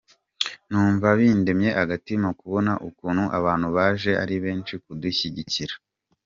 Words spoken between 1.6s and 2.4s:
agatima